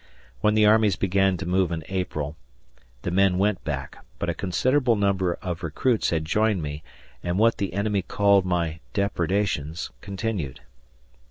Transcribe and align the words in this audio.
When 0.39 0.55
the 0.55 0.65
armies 0.65 0.95
began 0.95 1.37
to 1.37 1.45
move 1.45 1.71
in 1.71 1.83
April, 1.87 2.35
the 3.03 3.11
men 3.11 3.37
went 3.37 3.63
back, 3.63 4.03
but 4.17 4.29
a 4.29 4.33
considerable 4.33 4.95
number 4.95 5.35
of 5.43 5.61
recruits 5.61 6.09
had 6.09 6.25
joined 6.25 6.63
me, 6.63 6.81
and 7.21 7.37
what 7.37 7.57
the 7.59 7.73
enemy 7.73 8.01
called 8.01 8.43
my 8.43 8.79
"depredations" 8.93 9.91
continued. 10.01 10.61